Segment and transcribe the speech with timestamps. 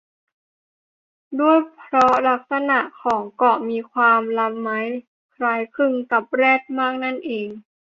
[1.39, 4.87] ด้วยเพราะลักษณะของเกาะมีความละม้าย
[5.35, 7.47] คล้ายคลึงกับแรดมากนั่นเอง